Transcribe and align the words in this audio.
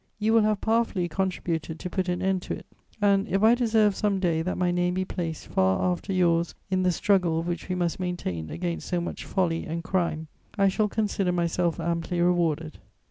You 0.17 0.33
will 0.33 0.41
have 0.41 0.61
powerfully 0.61 1.07
contributed 1.07 1.77
to 1.77 1.87
put 1.91 2.09
an 2.09 2.23
end 2.23 2.41
to 2.41 2.55
it; 2.55 2.65
and, 2.99 3.27
if 3.27 3.43
I 3.43 3.53
deserve 3.53 3.95
some 3.95 4.19
day 4.19 4.41
that 4.41 4.57
my 4.57 4.71
name 4.71 4.95
be 4.95 5.05
placed 5.05 5.45
far 5.45 5.79
after 5.91 6.11
yours 6.11 6.55
in 6.71 6.81
the 6.81 6.91
struggle 6.91 7.43
which 7.43 7.69
we 7.69 7.75
must 7.75 7.99
maintain 7.99 8.49
against 8.49 8.87
so 8.87 8.99
much 8.99 9.25
folly 9.25 9.63
and 9.67 9.83
crime, 9.83 10.27
I 10.57 10.69
shall 10.69 10.89
consider 10.89 11.31
myself 11.31 11.79
amply 11.79 12.19
rewarded. 12.19 12.79